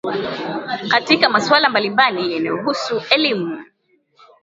[0.89, 3.65] katika masuala mbalimbali yanayohusu elimu